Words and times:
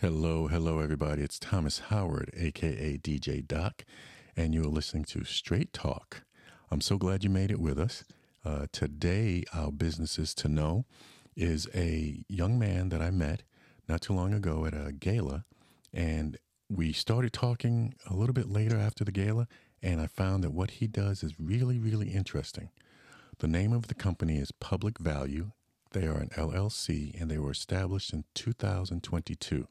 Hello, 0.00 0.48
hello, 0.48 0.80
everybody. 0.80 1.22
It's 1.22 1.38
Thomas 1.38 1.78
Howard, 1.90 2.30
aka 2.36 2.98
DJ 2.98 3.46
Doc, 3.46 3.84
and 4.36 4.54
you're 4.54 4.64
listening 4.64 5.04
to 5.04 5.24
Straight 5.24 5.72
Talk. 5.72 6.24
I'm 6.70 6.80
so 6.80 6.98
glad 6.98 7.24
you 7.24 7.30
made 7.30 7.50
it 7.50 7.60
with 7.60 7.78
us. 7.78 8.04
Uh, 8.44 8.66
today, 8.72 9.44
our 9.54 9.70
business 9.70 10.18
is 10.18 10.34
to 10.34 10.48
know 10.48 10.84
is 11.36 11.68
a 11.74 12.22
young 12.28 12.58
man 12.58 12.90
that 12.90 13.00
I 13.00 13.10
met 13.10 13.44
not 13.88 14.02
too 14.02 14.12
long 14.12 14.34
ago 14.34 14.66
at 14.66 14.74
a 14.74 14.92
gala, 14.92 15.44
and 15.92 16.38
we 16.68 16.92
started 16.92 17.32
talking 17.32 17.94
a 18.08 18.14
little 18.14 18.34
bit 18.34 18.50
later 18.50 18.76
after 18.76 19.04
the 19.04 19.12
gala, 19.12 19.48
and 19.82 20.00
I 20.00 20.06
found 20.06 20.44
that 20.44 20.52
what 20.52 20.72
he 20.72 20.86
does 20.86 21.22
is 21.22 21.40
really, 21.40 21.78
really 21.78 22.10
interesting. 22.10 22.70
The 23.38 23.48
name 23.48 23.72
of 23.72 23.88
the 23.88 23.94
company 23.94 24.38
is 24.38 24.52
Public 24.52 24.98
Value. 24.98 25.52
They 25.94 26.08
are 26.08 26.18
an 26.18 26.30
LLC, 26.30 27.20
and 27.20 27.30
they 27.30 27.38
were 27.38 27.52
established 27.52 28.12
in 28.12 28.24
2022. 28.34 29.68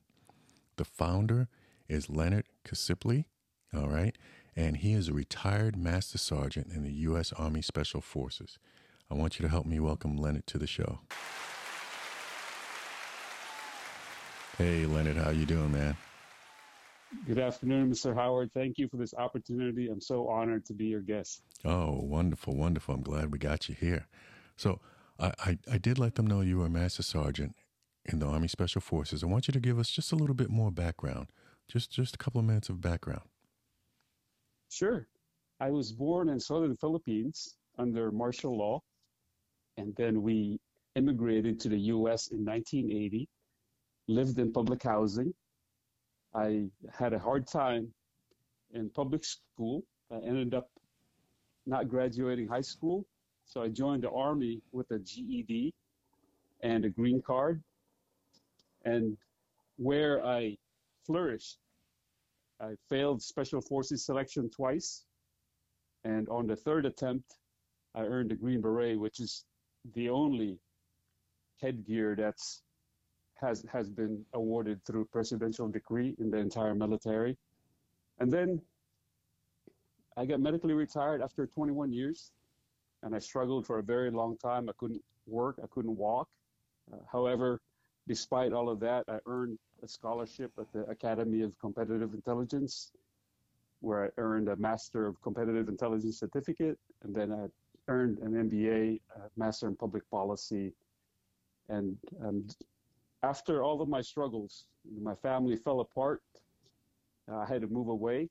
The 0.78 0.86
founder 0.86 1.50
is 1.90 2.10
Leonard 2.10 2.46
Casiple, 2.64 3.26
all 3.76 3.90
right, 3.90 4.18
and 4.56 4.78
he 4.78 4.94
is 4.94 5.10
a 5.10 5.14
retired 5.14 5.76
Master 5.76 6.18
Sergeant 6.18 6.68
in 6.74 6.84
the 6.84 6.94
U.S. 6.94 7.34
Army 7.34 7.62
Special 7.62 8.00
Forces. 8.00 8.58
I 9.12 9.16
want 9.16 9.38
you 9.38 9.44
to 9.44 9.50
help 9.50 9.66
me 9.66 9.82
welcome 9.82 10.16
Leonard 10.16 10.48
to 10.48 10.58
the 10.58 10.66
show. 10.66 11.00
Hey, 14.58 14.86
Leonard, 14.86 15.18
how 15.18 15.32
you 15.32 15.46
doing, 15.46 15.74
man? 15.74 15.98
Good 17.28 17.40
afternoon, 17.40 17.92
Mr. 17.92 18.16
Howard. 18.16 18.54
Thank 18.54 18.78
you 18.78 18.88
for 18.88 18.96
this 18.96 19.14
opportunity. 19.14 19.90
I'm 19.90 20.00
so 20.00 20.30
honored 20.30 20.64
to 20.68 20.74
be 20.74 20.86
your 20.86 21.02
guest. 21.02 21.42
Oh, 21.66 22.00
wonderful, 22.02 22.56
wonderful. 22.56 22.96
I'm 22.96 23.02
glad 23.02 23.30
we 23.34 23.40
got 23.40 23.68
you 23.68 23.76
here. 23.76 24.08
So, 24.56 24.80
I, 25.20 25.58
I, 25.72 25.78
did 25.78 26.00
let 26.00 26.16
them 26.16 26.28
know 26.28 26.42
you 26.42 26.58
were 26.58 26.66
a 26.66 26.70
Master 26.70 27.04
Sergeant 27.04 27.56
in 28.06 28.20
the 28.20 28.26
Army 28.26 28.48
Special 28.48 28.82
Forces. 28.82 29.24
I 29.24 29.28
want 29.28 29.48
you 29.48 29.52
to 29.52 29.60
give 29.60 29.78
us 29.80 29.90
just 29.90 30.12
a 30.12 30.16
little 30.16 30.36
bit 30.36 30.50
more 30.50 30.72
background, 30.72 31.28
just 31.68 31.92
just 31.92 32.16
a 32.16 32.18
couple 32.18 32.40
of 32.40 32.46
minutes 32.46 32.70
of 32.70 32.82
background. 32.82 33.22
Sure. 34.70 35.08
I 35.60 35.70
was 35.70 35.92
born 35.92 36.30
in 36.30 36.40
southern 36.40 36.76
Philippines 36.78 37.56
under 37.78 38.12
martial 38.12 38.58
law, 38.58 38.82
and 39.78 39.96
then 39.96 40.22
we 40.22 40.60
immigrated 40.96 41.60
to 41.62 41.70
the 41.70 41.78
U.S. 41.78 42.28
in 42.28 42.44
1980 42.44 43.30
lived 44.08 44.38
in 44.40 44.52
public 44.52 44.84
housing. 44.84 45.34
I 46.34 46.66
had 46.92 47.14
a 47.14 47.20
hard 47.20 47.48
time 47.48 47.94
in 48.74 48.90
public 48.90 49.24
school. 49.24 49.84
I 50.12 50.16
ended 50.16 50.54
up 50.54 50.68
not 51.66 51.88
graduating 51.88 52.48
high 52.48 52.62
school. 52.62 53.06
So 53.46 53.62
I 53.62 53.70
joined 53.70 54.04
the 54.04 54.12
Army 54.12 54.62
with 54.72 54.90
a 54.92 55.00
GED 55.00 55.74
and 56.62 56.86
a 56.86 56.90
green 56.90 57.22
card. 57.22 57.62
And 58.86 59.18
where 59.78 60.26
I 60.26 60.58
flourished, 61.06 61.58
I 62.60 62.76
failed 62.90 63.22
Special 63.22 63.62
Forces 63.62 64.06
selection 64.06 64.50
twice. 64.50 65.06
And 66.04 66.28
on 66.30 66.48
the 66.48 66.56
third 66.56 66.86
attempt, 66.86 67.38
I 67.96 68.02
earned 68.02 68.32
a 68.32 68.36
Green 68.36 68.62
Beret, 68.62 69.00
which 69.00 69.20
is 69.20 69.46
the 69.94 70.10
only 70.10 70.58
headgear 71.62 72.16
that's 72.16 72.64
has 73.36 73.66
has 73.72 73.90
been 73.90 74.26
awarded 74.34 74.84
through 74.86 75.06
presidential 75.06 75.68
decree 75.68 76.16
in 76.20 76.32
the 76.32 76.38
entire 76.38 76.74
military. 76.74 77.38
And 78.20 78.32
then 78.32 78.62
I 80.16 80.26
got 80.26 80.40
medically 80.40 80.74
retired 80.74 81.22
after 81.22 81.46
21 81.46 81.92
years, 81.92 82.32
and 83.04 83.16
I 83.16 83.20
struggled 83.20 83.68
for 83.68 83.80
a 83.80 83.84
very 83.84 84.10
long 84.10 84.38
time. 84.38 84.70
I 84.70 84.74
couldn't 84.78 85.04
work, 85.28 85.60
I 85.64 85.68
couldn't 85.68 85.96
walk. 85.96 86.28
Uh, 86.92 86.98
however, 87.12 87.62
despite 88.08 88.54
all 88.54 88.70
of 88.70 88.80
that, 88.80 89.04
I 89.08 89.20
earned 89.26 89.60
a 89.84 89.88
scholarship 89.88 90.52
at 90.58 90.72
the 90.74 90.82
Academy 90.90 91.42
of 91.42 91.58
Competitive 91.60 92.14
Intelligence, 92.14 92.92
where 93.82 94.06
I 94.06 94.10
earned 94.18 94.48
a 94.48 94.56
Master 94.56 95.06
of 95.06 95.22
Competitive 95.22 95.68
Intelligence 95.68 96.20
certificate, 96.20 96.80
and 97.04 97.14
then 97.14 97.32
I 97.32 97.48
earned 97.90 98.20
an 98.20 98.50
MBA, 98.50 99.00
Master 99.36 99.68
in 99.68 99.76
Public 99.76 100.10
Policy, 100.10 100.74
and 101.70 101.98
um, 102.24 102.48
after 103.24 103.64
all 103.64 103.82
of 103.82 103.90
my 103.90 104.02
struggles, 104.02 104.66
my 105.02 105.16
family 105.16 105.56
fell 105.56 105.80
apart. 105.80 106.22
I 107.32 107.46
had 107.46 107.62
to 107.62 107.68
move 107.68 107.88
away, 107.88 108.30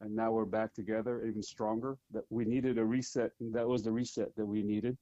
and 0.00 0.14
now 0.14 0.32
we're 0.32 0.44
back 0.44 0.72
together, 0.74 1.24
even 1.26 1.42
stronger. 1.42 1.96
That 2.12 2.24
we 2.30 2.44
needed 2.44 2.78
a 2.78 2.84
reset, 2.84 3.32
and 3.40 3.52
that 3.54 3.66
was 3.66 3.82
the 3.82 3.92
reset 3.92 4.34
that 4.36 4.46
we 4.46 4.62
needed. 4.62 4.96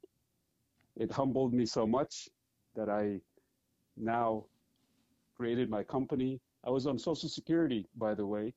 It 0.96 1.12
humbled 1.12 1.54
me 1.54 1.64
so 1.64 1.86
much 1.86 2.28
that 2.74 2.88
I 2.88 3.20
now 3.96 4.46
created 5.36 5.70
my 5.70 5.82
company. 5.82 6.40
I 6.64 6.70
was 6.70 6.86
on 6.86 6.98
Social 6.98 7.28
Security, 7.28 7.86
by 7.96 8.14
the 8.14 8.26
way, 8.26 8.52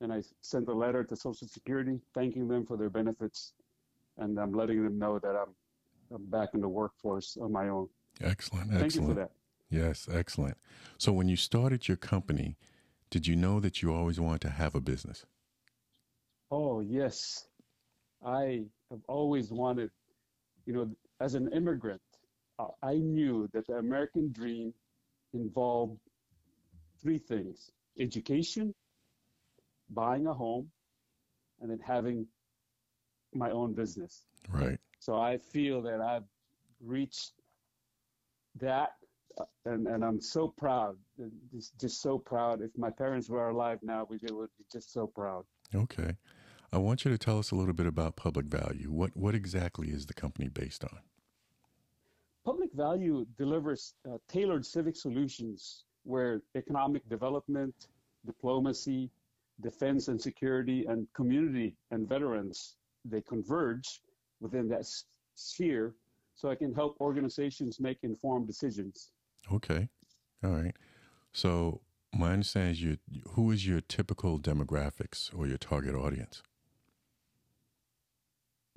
and 0.00 0.12
I 0.12 0.22
sent 0.40 0.68
a 0.68 0.72
letter 0.72 1.04
to 1.04 1.16
Social 1.16 1.46
Security 1.46 2.00
thanking 2.14 2.48
them 2.48 2.64
for 2.64 2.76
their 2.76 2.90
benefits, 2.90 3.52
and 4.16 4.38
I'm 4.38 4.52
letting 4.52 4.82
them 4.82 4.98
know 4.98 5.18
that 5.18 5.36
I'm, 5.36 5.54
I'm 6.14 6.24
back 6.26 6.50
in 6.54 6.60
the 6.60 6.68
workforce 6.68 7.36
on 7.40 7.52
my 7.52 7.68
own. 7.68 7.88
Excellent. 8.22 8.70
Thank 8.70 8.84
excellent. 8.84 9.08
you 9.08 9.14
for 9.14 9.20
that. 9.20 9.30
Yes, 9.70 10.08
excellent. 10.10 10.56
So 10.98 11.12
when 11.12 11.28
you 11.28 11.36
started 11.36 11.88
your 11.88 11.96
company, 11.96 12.56
did 13.10 13.26
you 13.26 13.36
know 13.36 13.60
that 13.60 13.82
you 13.82 13.92
always 13.92 14.18
wanted 14.18 14.40
to 14.42 14.50
have 14.50 14.74
a 14.74 14.80
business? 14.80 15.26
Oh, 16.50 16.80
yes. 16.80 17.46
I 18.24 18.64
have 18.90 19.00
always 19.08 19.50
wanted, 19.50 19.90
you 20.66 20.72
know, 20.72 20.90
as 21.20 21.34
an 21.34 21.50
immigrant, 21.52 22.00
uh, 22.58 22.68
I 22.82 22.94
knew 22.94 23.48
that 23.52 23.66
the 23.66 23.74
American 23.74 24.32
dream 24.32 24.72
involved 25.32 25.98
three 27.02 27.18
things 27.18 27.70
education, 27.98 28.74
buying 29.90 30.26
a 30.26 30.32
home, 30.32 30.70
and 31.60 31.70
then 31.70 31.78
having 31.78 32.26
my 33.34 33.50
own 33.50 33.74
business. 33.74 34.26
Right. 34.48 34.78
So 35.00 35.16
I 35.16 35.38
feel 35.38 35.82
that 35.82 36.00
I've 36.00 36.24
reached 36.80 37.32
that 38.60 38.90
and 39.64 39.86
and 39.86 40.04
I'm 40.04 40.20
so 40.20 40.48
proud, 40.48 40.96
just 41.52 41.78
just 41.80 42.00
so 42.00 42.18
proud. 42.18 42.62
If 42.62 42.70
my 42.76 42.90
parents 42.90 43.28
were 43.28 43.48
alive 43.48 43.78
now, 43.82 44.06
we 44.08 44.18
would 44.30 44.50
be 44.58 44.64
just 44.70 44.92
so 44.92 45.06
proud. 45.06 45.44
Okay, 45.74 46.16
I 46.72 46.78
want 46.78 47.04
you 47.04 47.10
to 47.10 47.18
tell 47.18 47.38
us 47.38 47.50
a 47.50 47.54
little 47.54 47.74
bit 47.74 47.86
about 47.86 48.16
Public 48.16 48.46
Value. 48.46 48.90
What 48.90 49.16
what 49.16 49.34
exactly 49.34 49.88
is 49.88 50.06
the 50.06 50.14
company 50.14 50.48
based 50.48 50.84
on? 50.84 50.98
Public 52.44 52.72
Value 52.74 53.26
delivers 53.38 53.94
uh, 54.08 54.18
tailored 54.28 54.64
civic 54.66 54.96
solutions 54.96 55.84
where 56.04 56.42
economic 56.54 57.08
development, 57.08 57.74
diplomacy, 58.26 59.10
defense 59.60 60.08
and 60.08 60.20
security, 60.20 60.84
and 60.86 61.06
community 61.14 61.74
and 61.90 62.08
veterans 62.08 62.76
they 63.04 63.20
converge 63.20 64.00
within 64.40 64.68
that 64.68 64.86
sphere 65.34 65.94
so 66.34 66.50
I 66.50 66.54
can 66.54 66.74
help 66.74 66.96
organizations 67.00 67.80
make 67.80 67.98
informed 68.02 68.46
decisions. 68.46 69.10
Okay. 69.52 69.88
All 70.42 70.50
right. 70.50 70.74
So 71.32 71.80
my 72.16 72.32
understanding 72.32 72.72
is 72.72 72.82
you 72.82 72.96
who 73.30 73.50
is 73.50 73.66
your 73.66 73.80
typical 73.80 74.38
demographics 74.38 75.30
or 75.36 75.46
your 75.46 75.58
target 75.58 75.94
audience? 75.94 76.42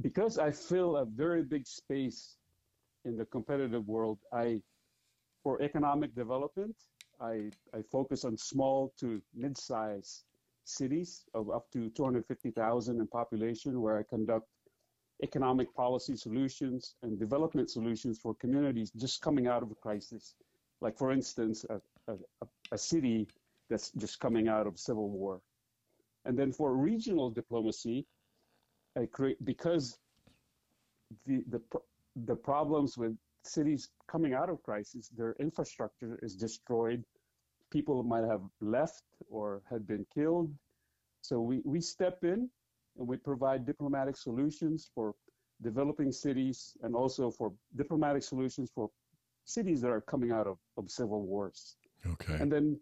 Because 0.02 0.38
I 0.38 0.52
fill 0.52 0.98
a 0.98 1.06
very 1.06 1.44
big 1.44 1.66
space 1.66 2.36
in 3.06 3.18
the 3.18 3.26
competitive 3.26 3.88
world, 3.88 4.20
I 4.34 4.62
for 5.44 5.62
economic 5.62 6.14
development, 6.14 6.76
I, 7.22 7.50
I 7.74 7.82
focus 7.90 8.26
on 8.26 8.38
small 8.38 8.94
to 9.00 9.22
mid-sized 9.34 10.24
cities 10.66 11.24
of 11.34 11.50
up 11.50 11.72
to 11.72 11.90
250,000 11.90 13.00
in 13.00 13.08
population 13.08 13.82
where 13.82 13.98
I 13.98 14.04
conduct 14.04 14.48
economic 15.24 15.74
policy 15.74 16.16
solutions 16.16 16.96
and 17.02 17.18
development 17.18 17.70
solutions 17.70 18.20
for 18.20 18.36
communities 18.36 18.92
just 18.98 19.22
coming 19.22 19.48
out 19.48 19.64
of 19.64 19.72
a 19.72 19.76
crisis. 19.76 20.36
Like, 20.82 20.98
for 20.98 21.12
instance, 21.12 21.66
a, 21.70 21.82
a, 22.08 22.16
a 22.72 22.78
city 22.78 23.28
that's 23.70 23.92
just 23.92 24.20
coming 24.20 24.48
out 24.48 24.68
of 24.68 24.80
civil 24.80 25.10
war. 25.10 25.42
And 26.26 26.38
then 26.38 26.52
for 26.52 26.76
regional 26.76 27.30
diplomacy, 27.30 28.06
create 29.06 29.44
because 29.46 30.00
the 31.26 31.44
the 31.50 31.62
the 32.26 32.36
problems 32.36 32.98
with 32.98 33.16
cities 33.44 33.90
coming 34.08 34.34
out 34.34 34.50
of 34.50 34.62
crisis, 34.64 35.10
their 35.10 35.36
infrastructure 35.40 36.20
is 36.22 36.36
destroyed. 36.36 37.04
People 37.72 38.04
might 38.04 38.24
have 38.24 38.42
left 38.62 39.04
or 39.30 39.62
had 39.70 39.88
been 39.88 40.06
killed. 40.14 40.52
So 41.22 41.40
we, 41.40 41.62
we 41.64 41.82
step 41.82 42.24
in 42.24 42.50
and 42.98 43.08
we 43.08 43.18
provide 43.18 43.66
diplomatic 43.66 44.18
solutions 44.18 44.90
for 44.96 45.14
developing 45.62 46.12
cities 46.12 46.76
and 46.84 46.96
also 46.96 47.30
for 47.30 47.54
diplomatic 47.76 48.24
solutions 48.24 48.72
for 48.74 48.90
cities 49.46 49.82
that 49.82 49.90
are 49.90 50.02
coming 50.02 50.32
out 50.32 50.48
of, 50.48 50.58
of 50.78 50.90
civil 50.90 51.22
wars. 51.22 51.78
Okay. 52.06 52.36
And 52.40 52.52
then 52.52 52.80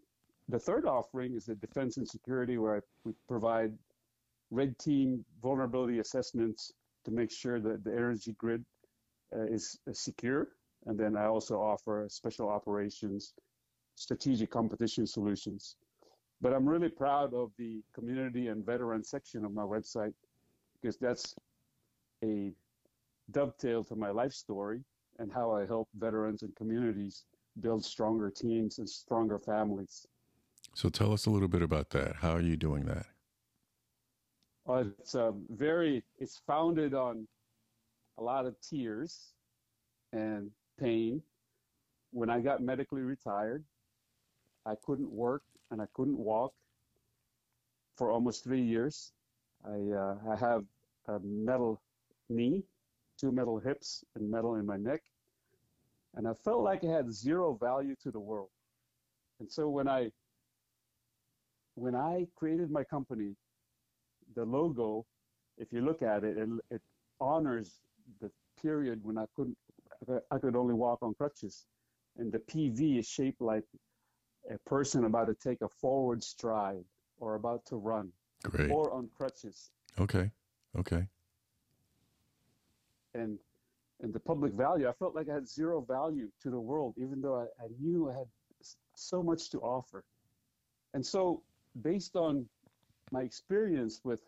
the 0.48 0.58
third 0.58 0.86
offering 0.86 1.34
is 1.34 1.46
the 1.46 1.54
defense 1.56 1.96
and 1.96 2.08
security, 2.08 2.58
where 2.58 2.82
we 3.04 3.12
provide 3.28 3.72
red 4.50 4.78
team 4.78 5.24
vulnerability 5.42 5.98
assessments 5.98 6.72
to 7.04 7.10
make 7.10 7.30
sure 7.30 7.60
that 7.60 7.84
the 7.84 7.92
energy 7.92 8.34
grid 8.38 8.64
uh, 9.34 9.42
is, 9.42 9.78
is 9.86 9.98
secure 9.98 10.48
And 10.86 10.98
then 10.98 11.16
I 11.16 11.26
also 11.26 11.60
offer 11.60 12.06
special 12.08 12.48
operations, 12.48 13.34
strategic 13.96 14.50
competition 14.50 15.06
solutions. 15.06 15.76
But 16.40 16.52
I'm 16.52 16.68
really 16.68 16.90
proud 16.90 17.34
of 17.34 17.50
the 17.58 17.82
community 17.94 18.48
and 18.48 18.64
veteran 18.64 19.02
section 19.02 19.44
of 19.44 19.52
my 19.52 19.62
website 19.62 20.12
because 20.74 20.96
that's 20.98 21.34
a 22.22 22.52
dovetail 23.32 23.82
to 23.84 23.96
my 23.96 24.10
life 24.10 24.32
story 24.32 24.80
and 25.18 25.32
how 25.32 25.50
I 25.50 25.66
help 25.66 25.88
veterans 25.98 26.42
and 26.42 26.54
communities 26.54 27.24
build 27.60 27.84
stronger 27.84 28.30
teams 28.30 28.78
and 28.78 28.88
stronger 28.88 29.38
families. 29.38 30.06
So 30.74 30.88
tell 30.88 31.12
us 31.12 31.26
a 31.26 31.30
little 31.30 31.48
bit 31.48 31.62
about 31.62 31.90
that. 31.90 32.16
How 32.16 32.32
are 32.32 32.40
you 32.40 32.56
doing 32.56 32.84
that? 32.84 33.06
Uh, 34.68 34.84
it's 34.98 35.14
a 35.14 35.32
very, 35.50 36.02
it's 36.18 36.40
founded 36.46 36.92
on 36.92 37.26
a 38.18 38.22
lot 38.22 38.46
of 38.46 38.56
tears 38.60 39.32
and 40.12 40.50
pain. 40.78 41.22
When 42.10 42.30
I 42.30 42.40
got 42.40 42.62
medically 42.62 43.02
retired, 43.02 43.64
I 44.64 44.74
couldn't 44.84 45.10
work 45.10 45.42
and 45.70 45.80
I 45.80 45.86
couldn't 45.94 46.18
walk 46.18 46.52
for 47.96 48.10
almost 48.10 48.44
three 48.44 48.62
years. 48.62 49.12
I, 49.64 49.92
uh, 49.96 50.16
I 50.30 50.36
have 50.36 50.64
a 51.08 51.18
metal 51.20 51.80
knee, 52.28 52.64
two 53.18 53.32
metal 53.32 53.58
hips, 53.58 54.04
and 54.14 54.30
metal 54.30 54.56
in 54.56 54.66
my 54.66 54.76
neck. 54.76 55.02
And 56.16 56.26
I 56.26 56.32
felt 56.32 56.62
like 56.62 56.82
I 56.82 56.88
had 56.88 57.12
zero 57.12 57.54
value 57.54 57.94
to 58.02 58.10
the 58.10 58.18
world. 58.18 58.48
And 59.38 59.50
so 59.50 59.68
when 59.68 59.86
I 59.86 60.10
when 61.74 61.94
I 61.94 62.26
created 62.34 62.70
my 62.70 62.84
company, 62.84 63.36
the 64.34 64.44
logo, 64.44 65.04
if 65.58 65.72
you 65.72 65.82
look 65.82 66.00
at 66.00 66.24
it, 66.24 66.38
it, 66.38 66.48
it 66.70 66.80
honors 67.20 67.80
the 68.20 68.30
period 68.62 69.00
when 69.02 69.18
I 69.18 69.26
couldn't 69.36 69.56
I 70.30 70.38
could 70.38 70.56
only 70.56 70.74
walk 70.74 70.98
on 71.02 71.14
crutches. 71.14 71.66
And 72.18 72.32
the 72.32 72.38
PV 72.38 72.98
is 72.98 73.06
shaped 73.06 73.40
like 73.40 73.64
a 74.50 74.58
person 74.68 75.04
about 75.04 75.26
to 75.26 75.34
take 75.34 75.60
a 75.60 75.68
forward 75.68 76.22
stride 76.22 76.84
or 77.18 77.34
about 77.34 77.64
to 77.66 77.76
run 77.76 78.10
Great. 78.42 78.70
or 78.70 78.92
on 78.92 79.08
crutches. 79.16 79.70
Okay. 79.98 80.30
Okay. 80.78 81.06
And 83.14 83.38
and 84.00 84.12
the 84.12 84.20
public 84.20 84.52
value, 84.52 84.88
I 84.88 84.92
felt 84.92 85.14
like 85.14 85.28
I 85.28 85.34
had 85.34 85.48
zero 85.48 85.80
value 85.80 86.28
to 86.42 86.50
the 86.50 86.60
world, 86.60 86.94
even 86.98 87.20
though 87.20 87.36
I, 87.36 87.64
I 87.64 87.68
knew 87.80 88.10
I 88.10 88.14
had 88.14 88.26
so 88.94 89.22
much 89.22 89.50
to 89.50 89.58
offer. 89.60 90.04
And 90.94 91.04
so, 91.04 91.42
based 91.82 92.16
on 92.16 92.46
my 93.10 93.22
experience 93.22 94.00
with 94.04 94.20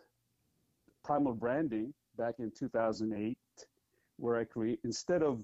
primal 1.04 1.34
branding 1.34 1.92
back 2.16 2.34
in 2.38 2.50
2008, 2.50 3.36
where 4.16 4.36
I 4.36 4.44
create 4.44 4.80
instead 4.84 5.22
of 5.22 5.42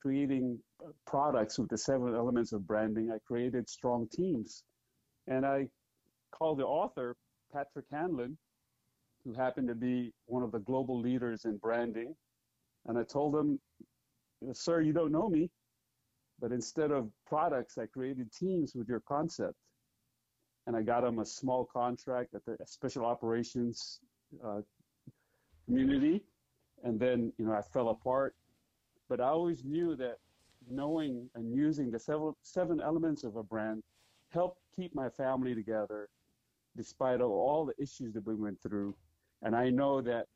creating 0.00 0.58
uh, 0.84 0.90
products 1.06 1.58
with 1.58 1.68
the 1.68 1.78
seven 1.78 2.14
elements 2.14 2.52
of 2.52 2.66
branding, 2.66 3.10
I 3.10 3.18
created 3.26 3.68
strong 3.68 4.08
teams. 4.12 4.62
And 5.26 5.46
I 5.46 5.68
called 6.30 6.58
the 6.58 6.66
author, 6.66 7.16
Patrick 7.52 7.86
Hanlon, 7.90 8.36
who 9.24 9.32
happened 9.32 9.68
to 9.68 9.74
be 9.74 10.12
one 10.26 10.42
of 10.42 10.52
the 10.52 10.58
global 10.58 11.00
leaders 11.00 11.44
in 11.46 11.56
branding, 11.56 12.14
and 12.86 12.98
I 12.98 13.02
told 13.02 13.34
him, 13.34 13.58
Sir, 14.52 14.80
you 14.82 14.92
don't 14.92 15.12
know 15.12 15.28
me, 15.28 15.50
but 16.40 16.52
instead 16.52 16.90
of 16.90 17.10
products, 17.26 17.78
I 17.78 17.86
created 17.86 18.32
teams 18.32 18.74
with 18.74 18.88
your 18.88 19.00
concept. 19.00 19.54
And 20.66 20.76
I 20.76 20.82
got 20.82 21.04
him 21.04 21.18
a 21.18 21.26
small 21.26 21.64
contract 21.64 22.34
at 22.34 22.44
the 22.44 22.56
special 22.66 23.04
operations 23.04 24.00
uh, 24.44 24.60
community. 25.66 26.22
And 26.82 26.98
then, 26.98 27.32
you 27.38 27.46
know, 27.46 27.52
I 27.52 27.62
fell 27.62 27.90
apart. 27.90 28.34
But 29.08 29.20
I 29.20 29.28
always 29.28 29.64
knew 29.64 29.94
that 29.96 30.16
knowing 30.70 31.28
and 31.34 31.54
using 31.54 31.90
the 31.90 31.98
seven, 31.98 32.32
seven 32.42 32.80
elements 32.80 33.24
of 33.24 33.36
a 33.36 33.42
brand 33.42 33.82
helped 34.30 34.60
keep 34.74 34.94
my 34.94 35.08
family 35.08 35.54
together 35.54 36.08
despite 36.76 37.20
all 37.20 37.64
the 37.64 37.82
issues 37.82 38.14
that 38.14 38.26
we 38.26 38.34
went 38.34 38.60
through. 38.60 38.94
And 39.42 39.54
I 39.54 39.70
know 39.70 40.00
that 40.00 40.26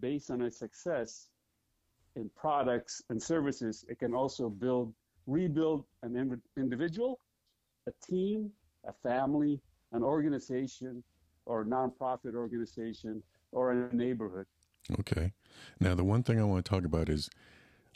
based 0.00 0.30
on 0.30 0.42
its 0.42 0.58
success, 0.58 1.28
in 2.16 2.30
products 2.34 3.02
and 3.10 3.22
services, 3.22 3.84
it 3.88 3.98
can 3.98 4.14
also 4.14 4.48
build, 4.48 4.92
rebuild 5.26 5.84
an 6.02 6.40
individual, 6.56 7.20
a 7.86 7.92
team, 8.04 8.50
a 8.84 8.92
family, 8.92 9.60
an 9.92 10.02
organization, 10.02 11.04
or 11.44 11.62
a 11.62 11.64
nonprofit 11.64 12.34
organization, 12.34 13.22
or 13.52 13.72
a 13.72 13.94
neighborhood. 13.94 14.46
Okay. 14.98 15.32
Now, 15.78 15.94
the 15.94 16.04
one 16.04 16.22
thing 16.22 16.40
I 16.40 16.44
want 16.44 16.64
to 16.64 16.68
talk 16.68 16.84
about 16.84 17.08
is 17.08 17.28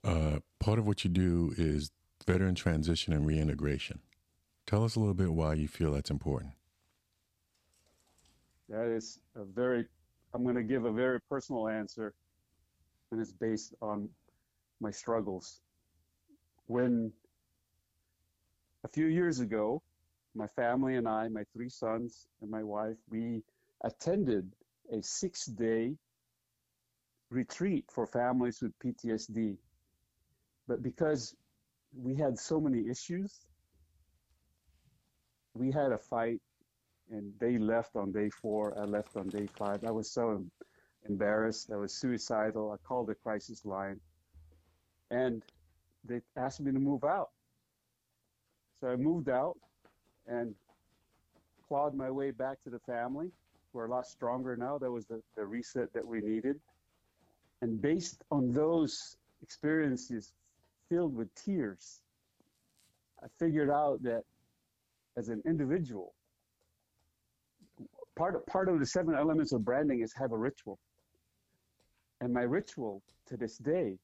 uh, 0.04 0.40
part 0.60 0.78
of 0.78 0.86
what 0.86 1.02
you 1.02 1.10
do 1.10 1.52
is 1.56 1.90
veteran 2.26 2.54
transition 2.54 3.12
and 3.12 3.26
reintegration. 3.26 4.00
Tell 4.66 4.84
us 4.84 4.96
a 4.96 5.00
little 5.00 5.14
bit 5.14 5.32
why 5.32 5.54
you 5.54 5.66
feel 5.66 5.92
that's 5.92 6.10
important. 6.10 6.52
That 8.68 8.86
is 8.86 9.18
a 9.34 9.44
very, 9.44 9.86
I'm 10.32 10.44
going 10.44 10.54
to 10.54 10.62
give 10.62 10.84
a 10.84 10.92
very 10.92 11.20
personal 11.22 11.68
answer 11.68 12.14
and 13.10 13.20
it's 13.20 13.32
based 13.32 13.74
on 13.80 14.08
my 14.80 14.90
struggles. 14.90 15.60
When 16.66 17.12
a 18.84 18.88
few 18.88 19.06
years 19.06 19.40
ago, 19.40 19.82
my 20.34 20.46
family 20.46 20.96
and 20.96 21.08
I, 21.08 21.28
my 21.28 21.44
three 21.52 21.68
sons 21.68 22.26
and 22.40 22.50
my 22.50 22.62
wife, 22.62 22.96
we 23.08 23.42
attended 23.82 24.52
a 24.92 25.02
six 25.02 25.46
day 25.46 25.96
retreat 27.30 27.84
for 27.92 28.06
families 28.06 28.60
with 28.62 28.72
PTSD. 28.78 29.56
But 30.68 30.82
because 30.82 31.34
we 31.96 32.14
had 32.14 32.38
so 32.38 32.60
many 32.60 32.88
issues, 32.88 33.46
we 35.54 35.70
had 35.70 35.92
a 35.92 35.98
fight 35.98 36.40
and 37.10 37.32
they 37.40 37.58
left 37.58 37.96
on 37.96 38.12
day 38.12 38.30
four. 38.30 38.78
I 38.78 38.84
left 38.84 39.16
on 39.16 39.28
day 39.28 39.48
five. 39.58 39.84
I 39.84 39.90
was 39.90 40.12
so 40.12 40.44
embarrassed. 41.08 41.70
I 41.72 41.76
was 41.76 41.92
suicidal. 41.92 42.72
I 42.72 42.76
called 42.86 43.08
the 43.08 43.14
crisis 43.14 43.64
line, 43.64 44.00
and 45.10 45.42
they 46.04 46.20
asked 46.36 46.60
me 46.60 46.72
to 46.72 46.78
move 46.78 47.04
out. 47.04 47.30
So 48.80 48.88
I 48.88 48.96
moved 48.96 49.28
out 49.28 49.58
and 50.26 50.54
clawed 51.68 51.94
my 51.94 52.10
way 52.10 52.30
back 52.30 52.62
to 52.64 52.70
the 52.70 52.78
family. 52.80 53.30
We're 53.72 53.86
a 53.86 53.90
lot 53.90 54.06
stronger 54.06 54.56
now. 54.56 54.78
That 54.78 54.90
was 54.90 55.06
the, 55.06 55.22
the 55.36 55.44
reset 55.44 55.92
that 55.92 56.06
we 56.06 56.20
needed. 56.20 56.58
And 57.62 57.80
based 57.80 58.24
on 58.30 58.52
those 58.52 59.16
experiences 59.42 60.32
filled 60.88 61.14
with 61.14 61.32
tears, 61.34 62.00
I 63.22 63.26
figured 63.38 63.70
out 63.70 64.02
that 64.02 64.22
as 65.16 65.28
an 65.28 65.42
individual, 65.44 66.14
part 68.16 68.34
of, 68.34 68.46
part 68.46 68.68
of 68.68 68.78
the 68.78 68.86
seven 68.86 69.14
elements 69.14 69.52
of 69.52 69.64
branding 69.64 70.00
is 70.00 70.12
have 70.14 70.32
a 70.32 70.38
ritual. 70.38 70.78
And 72.20 72.32
my 72.32 72.42
ritual 72.42 73.02
to 73.26 73.36
this 73.36 73.56
day, 73.56 73.98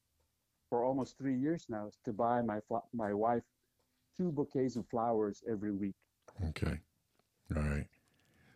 for 0.69 0.83
almost 0.83 1.17
three 1.17 1.37
years 1.37 1.65
now, 1.69 1.87
is 1.87 1.97
to 2.05 2.13
buy 2.13 2.41
my 2.41 2.59
my 2.93 3.13
wife 3.13 3.43
two 4.17 4.31
bouquets 4.31 4.75
of 4.75 4.87
flowers 4.89 5.43
every 5.49 5.71
week. 5.71 5.95
Okay, 6.49 6.79
all 7.55 7.61
right. 7.61 7.87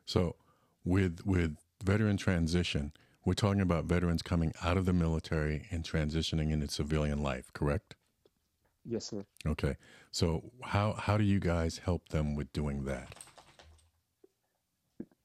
So, 0.06 0.36
with 0.84 1.22
with 1.26 1.58
veteran 1.84 2.18
transition, 2.18 2.92
we're 3.24 3.34
talking 3.34 3.62
about 3.62 3.86
veterans 3.86 4.24
coming 4.24 4.52
out 4.64 4.78
of 4.78 4.86
the 4.86 4.94
military 4.94 5.68
and 5.70 5.84
transitioning 5.84 6.52
into 6.52 6.68
civilian 6.68 7.22
life, 7.22 7.54
correct? 7.54 7.96
Yes, 8.84 9.06
sir. 9.06 9.24
Okay. 9.46 9.78
So, 10.10 10.52
how 10.64 10.94
how 10.94 11.18
do 11.18 11.24
you 11.24 11.40
guys 11.40 11.78
help 11.78 12.10
them 12.10 12.36
with 12.36 12.52
doing 12.52 12.86
that? 12.86 13.14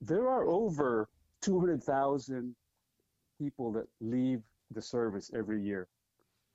There 0.03 0.29
are 0.29 0.47
over 0.47 1.09
200,000 1.41 2.55
people 3.39 3.73
that 3.73 3.87
leave 4.01 4.43
the 4.71 4.83
service 4.83 5.31
every 5.35 5.63
year. 5.63 5.89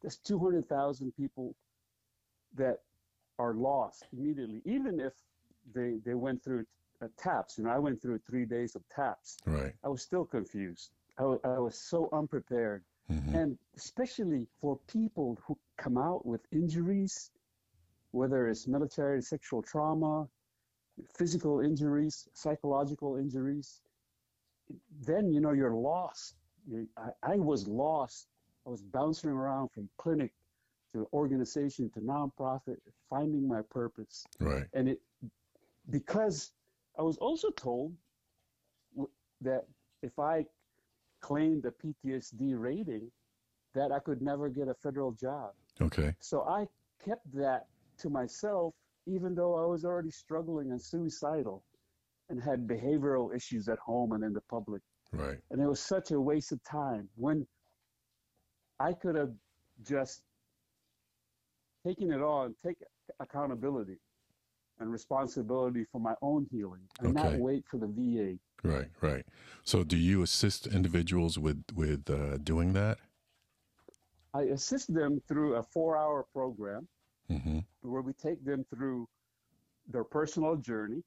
There's 0.02 0.18
200,000 0.18 1.14
people 1.16 1.56
that 2.56 2.80
are 3.40 3.54
lost 3.54 4.06
immediately, 4.14 4.62
even 4.66 5.00
if 5.00 5.14
they, 5.74 6.00
they 6.06 6.14
went 6.14 6.44
through 6.44 6.66
uh, 7.02 7.08
TAPS. 7.18 7.58
You 7.58 7.66
know, 7.66 7.72
I 7.72 7.80
went 7.80 8.02
through 8.02 8.20
three 8.20 8.46
days 8.46 8.76
of 8.76 8.84
TAPS. 8.90 9.38
Right. 9.46 9.74
I 9.84 9.90
was 9.90 10.02
still 10.02 10.26
confused. 10.26 10.92
I, 11.18 11.22
w- 11.22 11.42
I 11.44 11.60
was 11.60 11.78
so 11.78 12.10
unprepared. 12.14 12.84
Mm-hmm. 13.12 13.36
And 13.36 13.58
especially 13.76 14.48
for 14.60 14.80
people 14.88 15.38
who 15.46 15.58
come 15.78 15.98
out 15.98 16.26
with 16.26 16.42
injuries, 16.52 17.32
whether 18.12 18.48
it's 18.48 18.68
military, 18.68 19.22
sexual 19.22 19.62
trauma, 19.62 20.28
physical 21.18 21.62
injuries, 21.62 22.28
psychological 22.34 23.18
injuries, 23.18 23.82
then, 25.06 25.32
you 25.32 25.42
know, 25.42 25.52
you're 25.52 25.74
lost. 25.74 26.36
I, 26.98 27.34
I 27.34 27.36
was 27.38 27.68
lost. 27.68 28.28
I 28.66 28.70
was 28.70 28.82
bouncing 28.82 29.30
around 29.30 29.70
from 29.72 29.90
clinic 29.98 30.32
to 30.94 31.08
organization 31.14 31.90
to 31.92 32.00
nonprofit, 32.00 32.78
finding 33.10 33.48
my 33.48 33.62
purpose. 33.70 34.26
Right. 34.40 34.66
And 34.74 34.90
it 34.90 35.00
because 35.90 36.52
I 36.98 37.02
was 37.02 37.18
also 37.18 37.50
told 37.52 37.94
that 39.42 39.66
if 40.04 40.20
I 40.20 40.46
claimed 41.22 41.66
a 41.66 41.72
PTSD 41.72 42.60
rating, 42.60 43.12
that 43.74 43.92
I 43.92 44.00
could 44.00 44.22
never 44.22 44.50
get 44.50 44.68
a 44.68 44.74
federal 44.74 45.12
job. 45.12 45.52
Okay. 45.80 46.14
So 46.20 46.42
I 46.42 46.68
kept 47.04 47.32
that 47.34 47.68
to 48.00 48.10
myself, 48.10 48.74
even 49.08 49.34
though 49.34 49.56
I 49.56 49.66
was 49.66 49.86
already 49.86 50.12
struggling 50.12 50.72
and 50.72 50.82
suicidal 50.82 51.64
and 52.30 52.42
had 52.42 52.68
behavioral 52.68 53.36
issues 53.36 53.68
at 53.68 53.80
home 53.80 54.14
and 54.14 54.24
in 54.24 54.34
the 54.34 54.42
public. 54.42 54.82
Right. 55.14 55.38
And 55.50 55.62
it 55.62 55.68
was 55.68 55.80
such 55.80 56.12
a 56.12 56.20
waste 56.20 56.52
of 56.52 56.64
time 56.64 57.10
when 57.16 57.46
I 58.80 58.94
could 58.94 59.16
have 59.16 59.32
just 59.86 60.22
taken 61.86 62.12
it 62.12 62.22
all 62.22 62.44
and 62.44 62.56
take 62.64 62.78
accountability 63.20 63.98
and 64.80 64.92
responsibility 64.92 65.86
for 65.92 66.00
my 66.00 66.16
own 66.22 66.48
healing 66.52 66.82
and 67.00 67.18
okay. 67.18 67.30
not 67.30 67.40
wait 67.40 67.64
for 67.70 67.78
the 67.78 67.88
VA. 67.88 68.38
Right, 68.64 68.90
right. 69.02 69.26
So, 69.64 69.84
do 69.84 69.98
you 69.98 70.22
assist 70.22 70.68
individuals 70.68 71.38
with 71.38 71.64
with 71.76 72.10
uh, 72.10 72.38
doing 72.38 72.74
that? 72.74 73.00
I 74.34 74.44
assist 74.44 74.94
them 74.94 75.22
through 75.28 75.56
a 75.56 75.64
four-hour 75.64 76.26
program 76.34 76.88
mm-hmm. 77.30 77.60
where 77.82 78.02
we 78.02 78.14
take 78.14 78.44
them 78.46 78.66
through 78.74 79.08
their 79.88 80.04
personal 80.04 80.56
journey, 80.56 81.04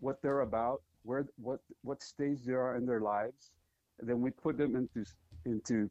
what 0.00 0.20
they're 0.22 0.40
about, 0.40 0.82
where 1.02 1.26
what 1.36 1.60
what 1.82 2.02
stage 2.02 2.44
they 2.44 2.52
are 2.52 2.76
in 2.76 2.86
their 2.86 3.00
lives, 3.00 3.52
and 3.98 4.08
then 4.08 4.20
we 4.20 4.30
put 4.30 4.56
them 4.58 4.76
into 4.76 5.08
into 5.46 5.90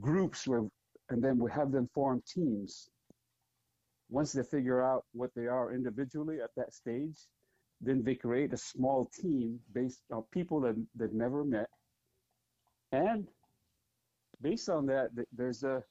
groups 0.00 0.46
where, 0.46 0.64
and 1.10 1.22
then 1.22 1.38
we 1.38 1.50
have 1.50 1.72
them 1.72 1.88
form 1.94 2.22
teams. 2.26 2.90
Once 4.10 4.32
they 4.32 4.42
figure 4.42 4.82
out 4.82 5.04
what 5.12 5.30
they 5.34 5.46
are 5.46 5.72
individually 5.72 6.40
at 6.40 6.50
that 6.56 6.72
stage, 6.72 7.18
then 7.80 8.02
they 8.04 8.14
create 8.14 8.52
a 8.52 8.56
small 8.56 9.06
team 9.06 9.58
based 9.72 10.02
on 10.12 10.22
people 10.30 10.60
that 10.60 10.76
that 10.96 11.12
never 11.12 11.44
met, 11.44 11.68
and 12.92 13.28
based 14.40 14.68
on 14.68 14.86
that, 14.86 15.10
there's 15.32 15.64
a 15.64 15.82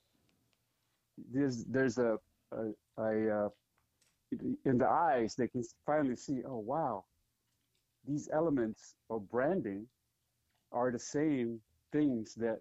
there's 1.32 1.65
there's 1.65 1.98
a, 1.98 2.17
a, 2.51 3.01
a 3.01 3.50
in 4.65 4.77
the 4.77 4.88
eyes 4.88 5.36
they 5.36 5.48
can 5.48 5.63
finally 5.86 6.15
see. 6.15 6.41
Oh 6.46 6.58
wow, 6.60 7.05
these 8.07 8.29
elements 8.31 8.95
of 9.10 9.29
branding 9.29 9.88
are 10.72 10.91
the 10.91 11.00
same 11.00 11.60
things 11.91 12.33
that 12.36 12.60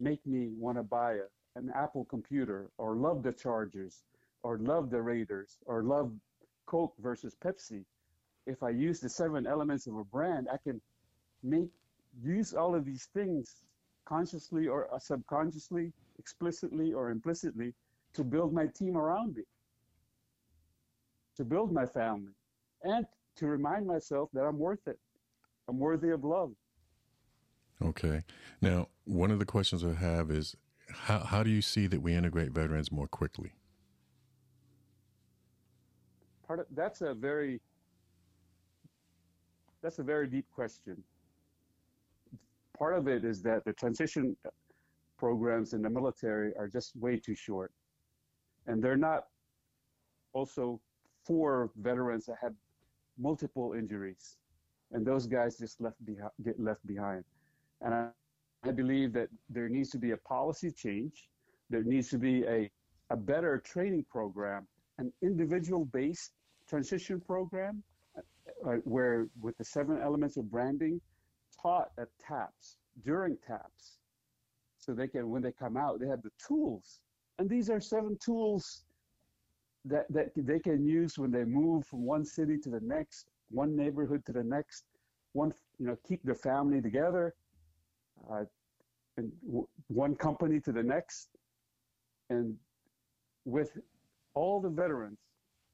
make 0.00 0.24
me 0.26 0.50
want 0.56 0.78
to 0.78 0.82
buy 0.82 1.14
a, 1.14 1.24
an 1.56 1.70
Apple 1.74 2.04
computer 2.04 2.70
or 2.78 2.96
love 2.96 3.22
the 3.22 3.32
Chargers 3.32 4.04
or 4.42 4.58
love 4.58 4.90
the 4.90 5.00
Raiders 5.00 5.58
or 5.66 5.82
love 5.82 6.12
Coke 6.66 6.94
versus 7.00 7.36
Pepsi. 7.44 7.84
If 8.46 8.62
I 8.62 8.70
use 8.70 9.00
the 9.00 9.08
seven 9.08 9.46
elements 9.46 9.86
of 9.86 9.96
a 9.96 10.04
brand, 10.04 10.48
I 10.52 10.56
can 10.56 10.80
make 11.42 11.68
use 12.22 12.54
all 12.54 12.74
of 12.74 12.84
these 12.84 13.08
things 13.14 13.64
consciously 14.04 14.66
or 14.66 14.92
uh, 14.92 14.98
subconsciously, 14.98 15.92
explicitly 16.18 16.92
or 16.92 17.10
implicitly 17.10 17.74
to 18.14 18.24
build 18.24 18.52
my 18.52 18.66
team 18.66 18.96
around 18.96 19.36
me, 19.36 19.42
to 21.36 21.44
build 21.44 21.72
my 21.72 21.86
family, 21.86 22.32
and 22.82 23.06
to 23.36 23.46
remind 23.46 23.86
myself 23.86 24.30
that 24.32 24.42
I'm 24.42 24.58
worth 24.58 24.86
it. 24.86 24.98
I'm 25.68 25.78
worthy 25.78 26.10
of 26.10 26.24
love. 26.24 26.52
Okay. 27.82 28.22
Now, 28.60 28.88
one 29.04 29.30
of 29.30 29.38
the 29.38 29.44
questions 29.44 29.84
I 29.84 29.94
have 29.94 30.30
is 30.30 30.56
how, 30.90 31.20
how 31.20 31.42
do 31.42 31.50
you 31.50 31.62
see 31.62 31.86
that 31.86 32.00
we 32.02 32.14
integrate 32.14 32.52
veterans 32.52 32.92
more 32.92 33.06
quickly? 33.06 33.52
Part 36.46 36.60
of, 36.60 36.66
that's 36.74 37.00
a 37.00 37.14
very 37.14 37.60
that's 39.82 39.98
a 39.98 40.02
very 40.02 40.28
deep 40.28 40.46
question. 40.54 41.02
Part 42.78 42.96
of 42.96 43.08
it 43.08 43.24
is 43.24 43.42
that 43.42 43.64
the 43.64 43.72
transition 43.72 44.36
programs 45.18 45.72
in 45.72 45.82
the 45.82 45.90
military 45.90 46.52
are 46.56 46.68
just 46.68 46.94
way 46.96 47.16
too 47.16 47.34
short. 47.34 47.72
And 48.66 48.82
they're 48.82 48.96
not 48.96 49.24
also 50.34 50.80
for 51.24 51.70
veterans 51.76 52.26
that 52.26 52.36
have 52.40 52.54
multiple 53.18 53.74
injuries, 53.74 54.36
and 54.92 55.06
those 55.06 55.26
guys 55.26 55.58
just 55.58 55.80
left 55.80 56.04
behind 56.04 56.30
get 56.44 56.58
left 56.60 56.86
behind. 56.86 57.24
And 57.80 57.94
I, 57.94 58.08
I 58.64 58.70
believe 58.70 59.12
that 59.14 59.28
there 59.48 59.68
needs 59.68 59.90
to 59.90 59.98
be 59.98 60.12
a 60.12 60.16
policy 60.16 60.70
change. 60.70 61.28
There 61.70 61.82
needs 61.82 62.10
to 62.10 62.18
be 62.18 62.44
a, 62.44 62.70
a 63.10 63.16
better 63.16 63.58
training 63.58 64.06
program, 64.10 64.66
an 64.98 65.12
individual-based 65.22 66.32
transition 66.68 67.20
program, 67.20 67.82
uh, 68.16 68.70
uh 68.70 68.76
where 68.84 69.28
with 69.40 69.56
the 69.58 69.64
seven 69.64 70.00
elements 70.00 70.36
of 70.36 70.50
branding 70.50 71.00
taught 71.60 71.90
at 71.98 72.08
TAPS 72.26 72.76
during 73.04 73.36
TAPS, 73.46 73.98
so 74.78 74.92
they 74.92 75.08
can 75.08 75.30
when 75.30 75.42
they 75.42 75.52
come 75.52 75.76
out 75.76 76.00
they 76.00 76.08
have 76.08 76.22
the 76.22 76.30
tools. 76.46 77.00
And 77.38 77.48
these 77.48 77.70
are 77.70 77.80
seven 77.80 78.16
tools 78.24 78.84
that, 79.84 80.06
that 80.10 80.30
they 80.36 80.58
can 80.58 80.84
use 80.84 81.18
when 81.18 81.30
they 81.30 81.44
move 81.44 81.86
from 81.86 82.04
one 82.04 82.24
city 82.24 82.56
to 82.58 82.70
the 82.70 82.80
next, 82.80 83.26
one 83.50 83.74
neighborhood 83.76 84.24
to 84.26 84.32
the 84.32 84.44
next, 84.44 84.84
one, 85.32 85.52
you 85.78 85.86
know, 85.86 85.96
keep 86.06 86.22
their 86.22 86.34
family 86.34 86.80
together, 86.80 87.34
uh, 88.30 88.44
and 89.16 89.32
w- 89.44 89.66
one 89.88 90.14
company 90.14 90.60
to 90.60 90.72
the 90.72 90.82
next. 90.82 91.28
And 92.30 92.56
with 93.44 93.78
all 94.34 94.60
the 94.60 94.68
veterans 94.68 95.18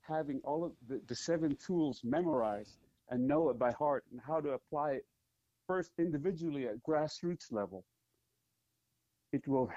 having 0.00 0.40
all 0.44 0.64
of 0.64 0.72
the, 0.88 1.00
the 1.06 1.14
seven 1.14 1.56
tools 1.56 2.00
memorized 2.02 2.78
and 3.10 3.26
know 3.26 3.50
it 3.50 3.58
by 3.58 3.72
heart 3.72 4.04
and 4.10 4.20
how 4.26 4.40
to 4.40 4.50
apply 4.50 4.92
it 4.92 5.06
first 5.66 5.92
individually 5.98 6.66
at 6.66 6.82
grassroots 6.82 7.52
level, 7.52 7.84
it 9.32 9.46
will 9.46 9.70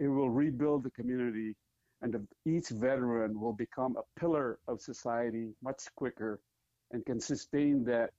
it 0.00 0.08
will 0.08 0.30
rebuild 0.30 0.82
the 0.82 0.90
community 0.90 1.54
and 2.02 2.26
each 2.44 2.68
veteran 2.68 3.40
will 3.40 3.52
become 3.52 3.96
a 3.96 4.20
pillar 4.20 4.58
of 4.66 4.80
society 4.80 5.54
much 5.62 5.84
quicker 5.96 6.40
and 6.90 7.06
can 7.06 7.20
sustain 7.20 7.84
that 7.84 8.10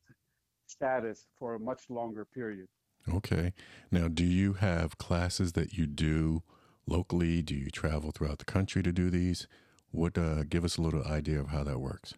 status 0.67 1.27
for 1.37 1.55
a 1.55 1.59
much 1.59 1.89
longer 1.89 2.25
period. 2.25 2.67
Okay. 3.13 3.53
Now, 3.91 4.07
do 4.07 4.23
you 4.23 4.53
have 4.53 4.97
classes 4.97 5.51
that 5.53 5.73
you 5.73 5.85
do 5.85 6.41
locally? 6.87 7.41
Do 7.41 7.53
you 7.53 7.69
travel 7.69 8.11
throughout 8.11 8.39
the 8.39 8.45
country 8.45 8.81
to 8.83 8.91
do 8.91 9.09
these? 9.09 9.47
What 9.91 10.17
uh, 10.17 10.43
give 10.43 10.63
us 10.63 10.77
a 10.77 10.81
little 10.81 11.03
idea 11.03 11.39
of 11.39 11.49
how 11.49 11.63
that 11.65 11.79
works? 11.79 12.13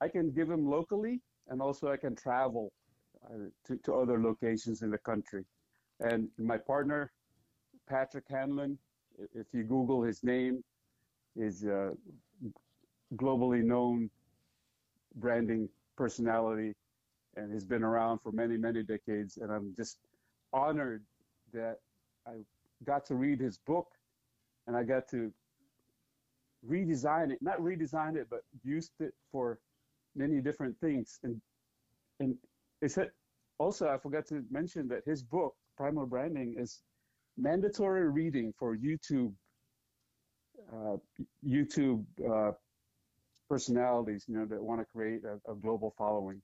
I 0.00 0.08
can 0.08 0.32
give 0.32 0.48
them 0.48 0.68
locally, 0.68 1.22
and 1.48 1.62
also 1.62 1.90
I 1.90 1.96
can 1.96 2.16
travel 2.16 2.72
uh, 3.24 3.48
to, 3.66 3.76
to 3.76 3.94
other 3.94 4.20
locations 4.20 4.82
in 4.82 4.90
the 4.90 4.98
country. 4.98 5.44
And 6.00 6.28
my 6.36 6.58
partner, 6.58 7.12
Patrick 7.88 8.24
Hanlon, 8.28 8.76
if 9.34 9.46
you 9.52 9.64
Google 9.64 10.02
his 10.02 10.22
name, 10.22 10.62
is 11.36 11.64
a 11.64 11.88
uh, 11.88 11.90
globally 13.16 13.62
known 13.62 14.10
branding 15.16 15.68
personality 15.96 16.74
and 17.36 17.52
has 17.52 17.64
been 17.64 17.82
around 17.82 18.20
for 18.20 18.32
many, 18.32 18.56
many 18.56 18.82
decades. 18.82 19.38
And 19.38 19.50
I'm 19.52 19.74
just 19.76 19.98
honored 20.52 21.02
that 21.52 21.78
I 22.26 22.32
got 22.84 23.04
to 23.06 23.14
read 23.14 23.40
his 23.40 23.58
book 23.58 23.88
and 24.66 24.76
I 24.76 24.82
got 24.84 25.08
to 25.10 25.32
redesign 26.68 27.30
it, 27.32 27.38
not 27.42 27.58
redesign 27.58 28.16
it, 28.16 28.28
but 28.30 28.40
used 28.62 28.92
it 29.00 29.12
for 29.30 29.58
many 30.14 30.40
different 30.40 30.78
things. 30.80 31.18
And 31.22 31.40
and 32.20 32.36
it's 32.80 32.98
also 33.58 33.88
I 33.88 33.98
forgot 33.98 34.26
to 34.28 34.44
mention 34.50 34.88
that 34.88 35.02
his 35.04 35.22
book, 35.22 35.54
Primal 35.76 36.06
Branding, 36.06 36.54
is 36.58 36.82
mandatory 37.36 38.08
reading 38.08 38.52
for 38.58 38.76
YouTube 38.76 39.32
uh, 40.72 40.96
YouTube 41.46 42.04
uh, 42.28 42.52
personalities, 43.48 44.24
you 44.26 44.36
know, 44.36 44.46
that 44.46 44.62
want 44.62 44.80
to 44.80 44.86
create 44.86 45.20
a, 45.24 45.52
a, 45.52 45.54
global 45.54 45.94
following. 45.96 46.40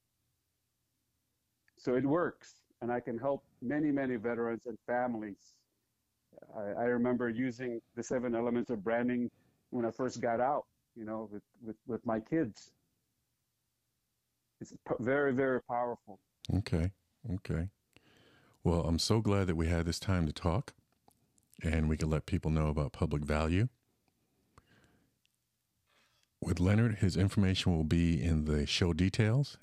So 1.78 1.94
it 1.94 2.04
works, 2.04 2.54
and 2.82 2.92
I 2.92 3.00
can 3.00 3.18
help 3.18 3.44
many, 3.62 3.90
many 3.90 4.16
veterans 4.16 4.62
and 4.66 4.76
families. 4.86 5.54
I, 6.56 6.82
I 6.82 6.84
remember 6.84 7.28
using 7.28 7.80
the 7.96 8.02
seven 8.02 8.34
elements 8.34 8.70
of 8.70 8.84
branding 8.84 9.30
when 9.70 9.84
I 9.84 9.90
first 9.90 10.20
got 10.20 10.40
out, 10.40 10.64
you 10.94 11.04
know, 11.04 11.28
with, 11.32 11.42
with, 11.64 11.76
with 11.86 12.04
my 12.04 12.20
kids. 12.20 12.70
It's 14.60 14.74
very, 15.00 15.32
very 15.32 15.62
powerful. 15.62 16.20
Okay. 16.58 16.90
Okay. 17.34 17.68
Well, 18.62 18.82
I'm 18.82 18.98
so 18.98 19.20
glad 19.20 19.46
that 19.46 19.56
we 19.56 19.68
had 19.68 19.86
this 19.86 19.98
time 19.98 20.26
to 20.26 20.32
talk 20.32 20.74
and 21.62 21.88
we 21.88 21.96
can 21.96 22.10
let 22.10 22.26
people 22.26 22.50
know 22.50 22.68
about 22.68 22.92
public 22.92 23.24
value. 23.24 23.68
With 26.40 26.60
Leonard, 26.60 26.96
his 26.96 27.16
information 27.16 27.76
will 27.76 27.84
be 27.84 28.22
in 28.22 28.46
the 28.46 28.66
show 28.66 28.92
details, 28.92 29.58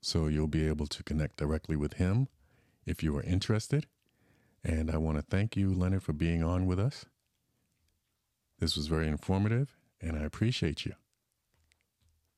so 0.00 0.26
you'll 0.26 0.46
be 0.46 0.66
able 0.66 0.86
to 0.86 1.02
connect 1.02 1.36
directly 1.36 1.76
with 1.76 1.94
him 1.94 2.28
if 2.86 3.02
you 3.02 3.16
are 3.16 3.22
interested. 3.22 3.86
And 4.64 4.90
I 4.90 4.96
want 4.96 5.18
to 5.18 5.22
thank 5.22 5.56
you, 5.56 5.74
Leonard, 5.74 6.02
for 6.02 6.12
being 6.12 6.42
on 6.42 6.66
with 6.66 6.78
us. 6.78 7.04
This 8.58 8.76
was 8.76 8.86
very 8.86 9.08
informative, 9.08 9.76
and 10.00 10.16
I 10.16 10.20
appreciate 10.20 10.86
you. 10.86 10.94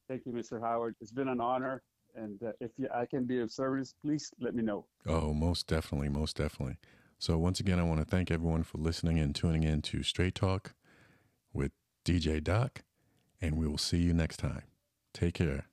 Thank 0.08 0.26
you, 0.26 0.32
Mr. 0.32 0.60
Howard. 0.60 0.96
It's 1.00 1.12
been 1.12 1.28
an 1.28 1.40
honor. 1.40 1.82
And 2.16 2.42
uh, 2.42 2.52
if 2.60 2.70
you, 2.78 2.88
I 2.94 3.06
can 3.06 3.24
be 3.24 3.40
of 3.40 3.50
service, 3.50 3.94
please 4.02 4.30
let 4.40 4.54
me 4.54 4.62
know. 4.62 4.86
Oh, 5.06 5.34
most 5.34 5.66
definitely, 5.66 6.08
most 6.08 6.36
definitely. 6.36 6.78
So, 7.24 7.38
once 7.38 7.58
again, 7.58 7.78
I 7.78 7.84
want 7.84 8.00
to 8.00 8.04
thank 8.04 8.30
everyone 8.30 8.64
for 8.64 8.76
listening 8.76 9.18
and 9.18 9.34
tuning 9.34 9.62
in 9.62 9.80
to 9.80 10.02
Straight 10.02 10.34
Talk 10.34 10.74
with 11.54 11.72
DJ 12.04 12.44
Doc, 12.44 12.82
and 13.40 13.56
we 13.56 13.66
will 13.66 13.78
see 13.78 13.96
you 13.96 14.12
next 14.12 14.36
time. 14.36 14.64
Take 15.14 15.32
care. 15.32 15.64